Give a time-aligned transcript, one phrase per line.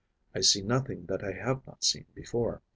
[0.33, 2.63] I see nothing that I have not seen before.